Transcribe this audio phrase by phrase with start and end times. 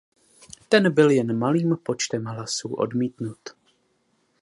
[0.69, 3.39] Ten byl jen malým počtem hlasů odmítnut.